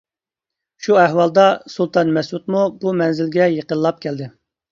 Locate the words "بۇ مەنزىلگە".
2.85-3.51